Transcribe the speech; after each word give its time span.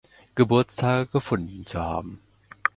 Geburtstage 0.33 1.05
gefunden 1.05 1.67
zu 1.67 1.79
haben. 1.79 2.21